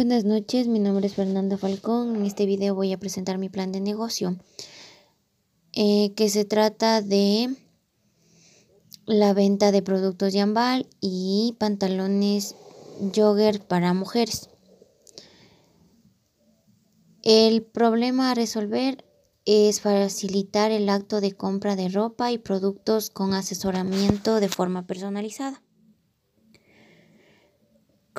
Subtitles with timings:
[0.00, 2.16] Buenas noches, mi nombre es Fernanda Falcón.
[2.16, 4.34] En este video voy a presentar mi plan de negocio,
[5.74, 7.54] eh, que se trata de
[9.04, 12.56] la venta de productos Yambal y pantalones
[13.14, 14.48] jogger para mujeres.
[17.22, 19.04] El problema a resolver
[19.44, 25.60] es facilitar el acto de compra de ropa y productos con asesoramiento de forma personalizada.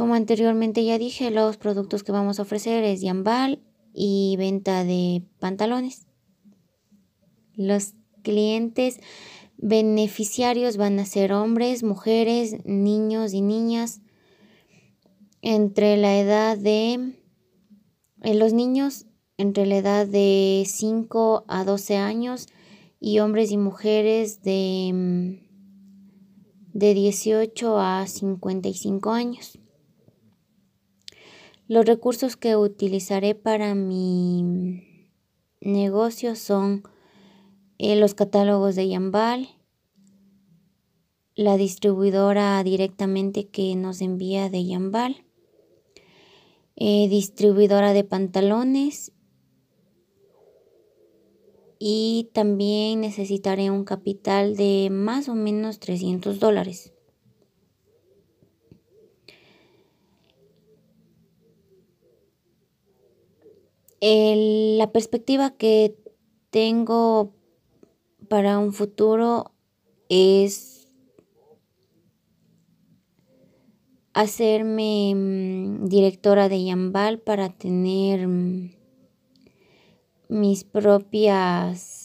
[0.00, 5.24] Como anteriormente ya dije, los productos que vamos a ofrecer es Yambal y venta de
[5.40, 6.06] pantalones.
[7.54, 7.92] Los
[8.22, 8.98] clientes
[9.58, 14.00] beneficiarios van a ser hombres, mujeres, niños y niñas
[15.42, 17.14] entre la edad de en
[18.22, 19.04] eh, los niños
[19.36, 22.46] entre la edad de 5 a 12 años
[23.00, 29.60] y hombres y mujeres de, mm, de 18 a 55 años.
[31.70, 35.06] Los recursos que utilizaré para mi
[35.60, 36.82] negocio son
[37.78, 39.50] eh, los catálogos de Yambal,
[41.36, 45.24] la distribuidora directamente que nos envía de Yambal,
[46.74, 49.12] eh, distribuidora de pantalones
[51.78, 56.94] y también necesitaré un capital de más o menos 300 dólares.
[64.00, 65.96] La perspectiva que
[66.50, 67.34] tengo
[68.28, 69.52] para un futuro
[70.08, 70.88] es
[74.12, 78.72] hacerme mm, directora de Yambal para tener mm,
[80.28, 81.98] mis propias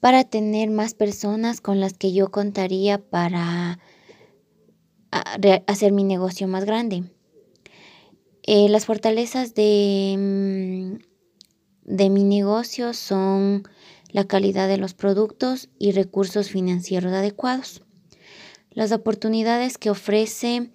[0.00, 3.80] para tener más personas con las que yo contaría para
[5.66, 7.04] hacer mi negocio más grande.
[8.42, 13.64] Eh, las fortalezas de, mm, de mi negocio son
[14.10, 17.82] la calidad de los productos y recursos financieros adecuados.
[18.70, 20.70] Las oportunidades que ofrece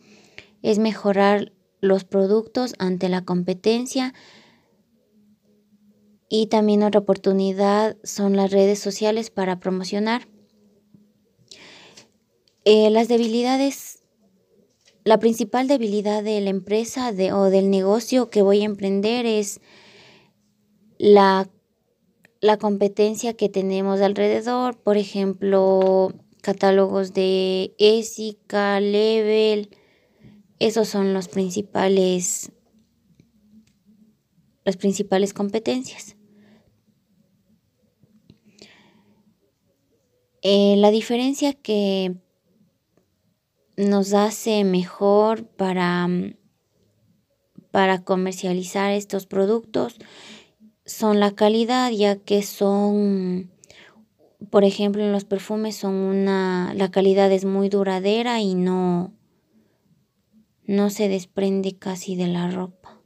[0.62, 4.14] es mejorar los productos ante la competencia
[6.30, 10.28] y también otra oportunidad son las redes sociales para promocionar.
[12.64, 13.91] Eh, las debilidades
[15.04, 19.60] la principal debilidad de la empresa o del negocio que voy a emprender es
[20.98, 21.50] la,
[22.40, 29.70] la competencia que tenemos alrededor, por ejemplo, catálogos de ESICA, Level,
[30.60, 32.52] esos son los principales
[34.64, 36.16] las principales competencias.
[40.44, 42.16] Eh, la diferencia que
[43.82, 46.36] nos hace mejor para, mm,
[47.72, 49.98] para comercializar estos productos
[50.86, 53.52] son la calidad, ya que son,
[54.50, 59.14] por ejemplo, en los perfumes son una, la calidad es muy duradera y no,
[60.66, 63.00] no se desprende casi de la ropa.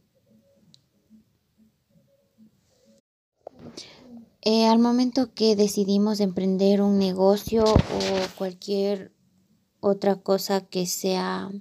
[4.42, 9.15] Eh, al momento que decidimos emprender un negocio o cualquier
[9.88, 11.52] otra cosa que sea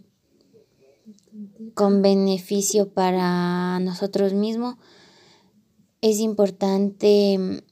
[1.74, 4.76] con beneficio para nosotros mismos.
[6.00, 7.62] Es importante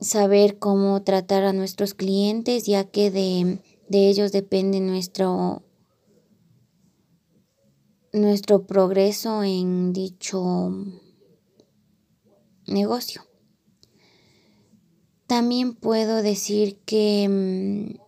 [0.00, 5.62] saber cómo tratar a nuestros clientes, ya que de, ellos depende nuestro,
[8.14, 10.72] nuestro progreso en dicho
[12.66, 13.26] negocio.
[15.26, 17.98] También puedo decir que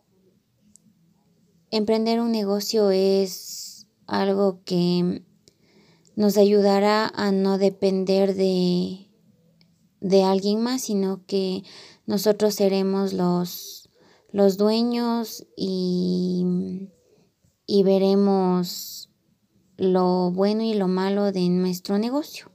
[1.72, 5.22] Emprender un negocio es algo que
[6.16, 9.08] nos ayudará a no depender de,
[10.00, 11.62] de alguien más, sino que
[12.06, 13.88] nosotros seremos los,
[14.32, 16.88] los dueños y,
[17.66, 19.08] y veremos
[19.76, 22.49] lo bueno y lo malo de nuestro negocio.